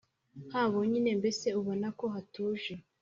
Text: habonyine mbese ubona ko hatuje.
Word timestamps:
habonyine 0.53 1.09
mbese 1.19 1.47
ubona 1.59 1.87
ko 1.99 2.05
hatuje. 2.13 2.73